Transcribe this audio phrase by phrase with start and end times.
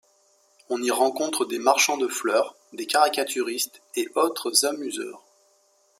[0.69, 5.23] On y rencontre des marchands de fleurs, des caricaturistes et autres amuseurs.